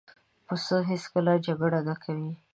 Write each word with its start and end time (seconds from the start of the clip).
پسه 0.45 0.77
هېڅکله 0.89 1.33
جګړه 1.47 1.79
نه 1.87 1.95
کوي. 2.03 2.31